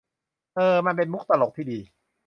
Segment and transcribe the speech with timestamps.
[0.55, 1.79] เออ มันเป็นมุกตลกที่ดี